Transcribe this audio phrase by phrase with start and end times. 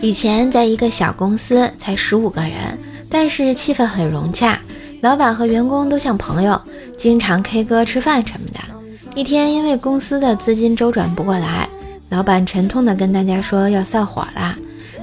[0.00, 2.78] 以前在一个小公司，才十五个人，
[3.10, 4.60] 但是气氛很融洽，
[5.00, 6.60] 老板和员工都像朋友，
[6.96, 8.60] 经常 K 歌、吃饭什么的。
[9.14, 11.68] 一天，因为公司的资金周转不过来，
[12.10, 14.56] 老板沉痛地跟大家说要散伙了。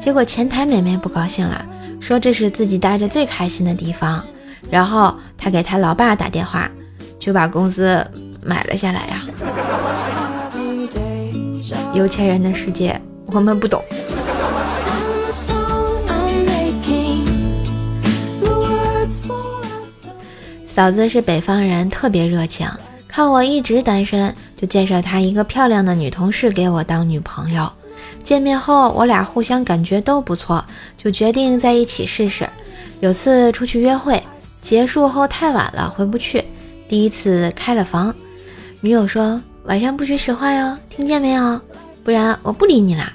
[0.00, 1.64] 结果前台美眉不高兴了，
[1.98, 4.22] 说这是自己待着最开心的地方，
[4.70, 6.70] 然后她给她老爸打电话，
[7.18, 8.06] 就把公司
[8.42, 9.22] 买了下来呀。
[11.94, 13.82] 有钱人的世界，我们不懂。
[20.64, 22.66] 嫂子是北方人，特别热情，
[23.06, 27.70] 看我一直单身，就介绍她一个漂亮的女同事给我当女朋友。
[28.24, 30.64] 见面后，我俩互相感觉都不错，
[30.96, 32.48] 就决定在一起试试。
[33.00, 34.22] 有次出去约会，
[34.62, 36.42] 结束后太晚了，回不去，
[36.88, 38.14] 第一次开了房。
[38.80, 41.60] 女友说晚上不许使坏哟，听见没有？
[42.02, 43.12] 不然我不理你啦。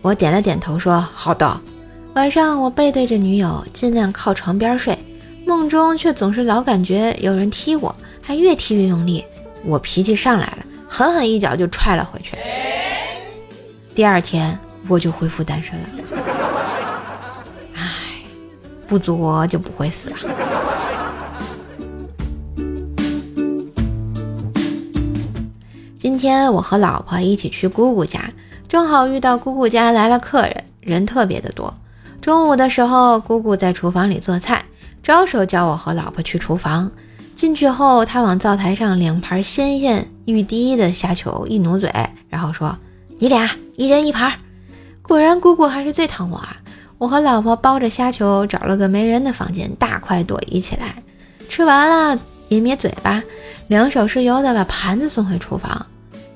[0.00, 1.60] 我点了点头，说好的。
[2.14, 4.98] 晚上我背对着女友，尽量靠床边睡，
[5.46, 9.22] 梦中却总是老感觉有人踢我，还越踢越用力。
[9.62, 12.36] 我脾气上来了，狠狠一脚就踹了回去。
[13.94, 15.84] 第二天我就恢复单身了。
[17.74, 17.84] 唉，
[18.88, 20.16] 不作就不会死啊。
[26.00, 28.30] 今天我和老婆一起去姑姑家，
[28.66, 31.74] 正好遇到姑姑家来了客人，人特别的多。
[32.22, 34.64] 中午的时候，姑姑在厨房里做菜，
[35.02, 36.90] 招手叫我和老婆去厨房。
[37.34, 41.92] 进去后，她往灶台上两盘鲜艳欲滴的虾球一努嘴，
[42.30, 42.78] 然后说
[43.20, 44.32] ：“你俩一人一盘。”
[45.02, 46.56] 果然，姑姑还是最疼我啊！
[46.96, 51.02] 我和老婆包着虾球，找了个没人的房间，大快朵颐起来。
[51.50, 53.22] 吃完了，瘪瘪嘴巴，
[53.68, 55.86] 两手是油的把盘子送回厨房。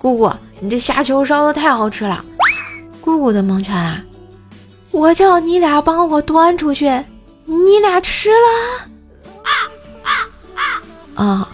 [0.04, 2.22] 姑姑，你这虾球烧的太好吃了！
[3.00, 4.04] 姑姑的蒙圈了！
[4.90, 6.90] 我叫你俩帮我端出去，
[7.46, 8.36] 你俩吃了？
[11.14, 11.48] 啊！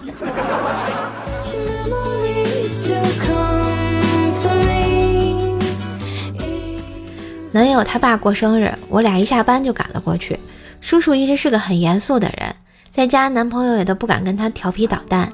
[7.53, 10.37] 男友他爸过生日，我俩一下班就赶了过去。
[10.81, 12.57] 叔叔一直是个很严肃的人，
[12.91, 15.29] 在家男朋友也都不敢跟他调皮捣蛋。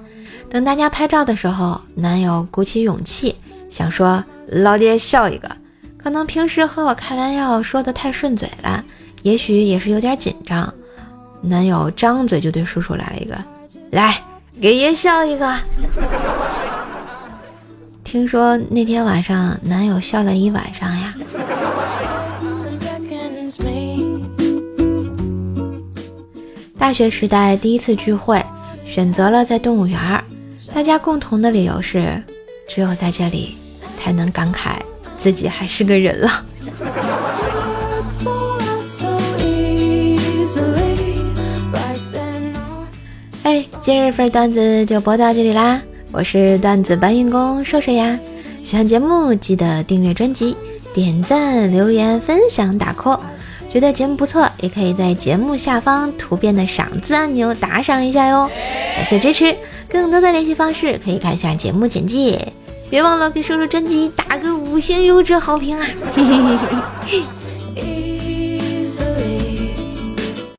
[0.49, 3.37] 等大家拍照的时候，男友鼓起勇气
[3.69, 5.51] 想说：“老爹笑一个。”
[5.99, 8.83] 可能平时和我开玩笑说的太顺嘴了，
[9.23, 10.73] 也许也是有点紧张。
[11.43, 13.37] 男友张嘴就对叔叔来了一个
[13.91, 14.23] ：“来，
[14.61, 15.55] 给爷笑一个。”
[18.05, 21.15] 听说那天晚上男友笑了一晚上呀。
[26.78, 28.41] 大学时代第一次聚会，
[28.84, 30.23] 选择了在动物园儿。
[30.72, 32.22] 大家共同的理由是，
[32.69, 33.56] 只有在这里
[33.97, 34.77] 才能感慨
[35.16, 36.31] 自己还是个人了。
[43.43, 45.81] 哎，今日份段子就播到这里啦！
[46.12, 48.19] 我是段子搬运工瘦瘦呀，
[48.62, 50.56] 喜欢节目记得订阅专辑、
[50.93, 53.21] 点赞、留言、分享、打 call。
[53.71, 58.50] 觉得节目不错，也可以在节目下方图片的赏字按钮打赏一下哟，
[58.97, 59.55] 感谢支持。
[59.91, 62.53] 更多的联系方式可以看一下节目简介，
[62.89, 65.87] 别忘了给叔叔专辑打个五星优质好评啊！
[66.15, 66.77] 嘿嘿嘿嘿
[67.07, 67.23] 嘿。